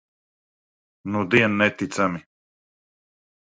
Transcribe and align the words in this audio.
Nudien 1.09 1.53
neticami. 1.59 2.19